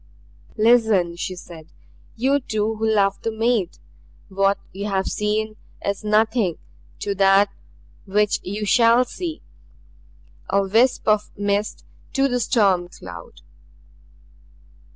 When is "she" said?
1.15-1.35